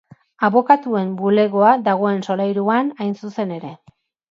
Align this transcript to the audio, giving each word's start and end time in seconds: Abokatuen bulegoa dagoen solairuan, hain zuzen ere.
Abokatuen 0.45 1.11
bulegoa 1.19 1.75
dagoen 1.89 2.25
solairuan, 2.31 2.93
hain 2.99 3.17
zuzen 3.23 3.55
ere. 3.61 3.79